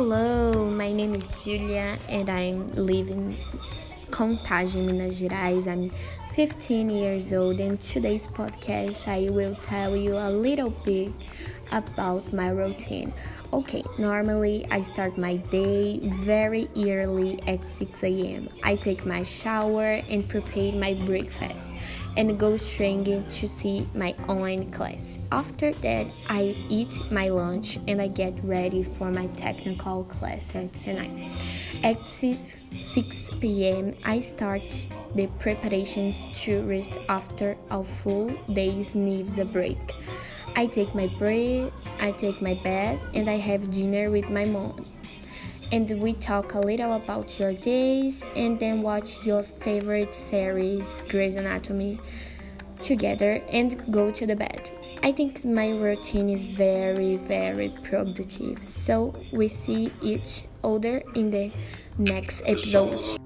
Hello, 0.00 0.70
my 0.70 0.92
name 0.92 1.16
is 1.16 1.32
Julia 1.42 1.98
and 2.08 2.30
I'm 2.30 2.68
living 2.68 3.36
Contagem, 4.12 4.86
Minas 4.86 5.20
Gerais. 5.20 5.66
I'm 5.66 5.90
15 6.34 6.88
years 6.88 7.32
old 7.32 7.58
and 7.58 7.80
today's 7.80 8.28
podcast 8.28 9.08
I 9.08 9.28
will 9.28 9.56
tell 9.56 9.96
you 9.96 10.16
a 10.16 10.30
little 10.30 10.70
bit 10.70 11.10
about 11.72 12.32
my 12.32 12.48
routine. 12.48 13.12
Okay, 13.50 13.82
normally 13.98 14.66
I 14.70 14.82
start 14.82 15.16
my 15.16 15.36
day 15.36 16.00
very 16.02 16.68
early 16.76 17.40
at 17.46 17.64
6 17.64 18.02
a.m. 18.04 18.48
I 18.62 18.76
take 18.76 19.06
my 19.06 19.22
shower 19.22 20.02
and 20.10 20.28
prepare 20.28 20.72
my 20.72 20.92
breakfast 20.92 21.72
and 22.18 22.38
go 22.38 22.56
straight 22.56 23.06
to 23.30 23.48
see 23.48 23.88
my 23.94 24.14
online 24.28 24.70
class. 24.70 25.18
After 25.32 25.72
that, 25.72 26.06
I 26.28 26.56
eat 26.68 27.10
my 27.10 27.28
lunch 27.28 27.78
and 27.86 28.02
I 28.02 28.08
get 28.08 28.34
ready 28.44 28.82
for 28.82 29.10
my 29.10 29.28
technical 29.28 30.04
class 30.04 30.54
at 30.54 30.86
9. 30.86 31.30
At 31.84 32.08
6, 32.08 32.64
6 32.82 33.22
p.m., 33.40 33.94
I 34.04 34.20
start 34.20 34.88
the 35.14 35.28
preparations 35.38 36.26
to 36.42 36.62
rest 36.62 36.98
after 37.08 37.56
a 37.70 37.82
full 37.82 38.28
day's 38.52 38.94
needs 38.94 39.38
a 39.38 39.44
break. 39.44 39.78
I 40.56 40.66
take 40.66 40.94
my 40.94 41.06
break, 41.18 41.72
I 42.00 42.12
take 42.12 42.40
my 42.42 42.54
bath, 42.54 43.00
and 43.14 43.28
I 43.28 43.36
have 43.36 43.70
dinner 43.70 44.10
with 44.10 44.28
my 44.28 44.44
mom. 44.44 44.84
And 45.70 46.00
we 46.00 46.14
talk 46.14 46.54
a 46.54 46.60
little 46.60 46.94
about 46.94 47.38
your 47.38 47.52
days 47.52 48.24
and 48.34 48.58
then 48.58 48.82
watch 48.82 49.24
your 49.24 49.42
favorite 49.42 50.14
series, 50.14 51.02
Grey's 51.08 51.36
Anatomy, 51.36 52.00
together 52.80 53.42
and 53.52 53.92
go 53.92 54.10
to 54.10 54.26
the 54.26 54.36
bed. 54.36 54.70
I 55.02 55.12
think 55.12 55.44
my 55.44 55.68
routine 55.68 56.28
is 56.28 56.44
very, 56.44 57.16
very 57.16 57.68
productive. 57.82 58.58
So 58.68 59.14
we 59.32 59.48
see 59.48 59.92
each 60.00 60.44
other 60.64 61.02
in 61.14 61.30
the 61.30 61.52
next 61.98 62.42
episode. 62.46 63.17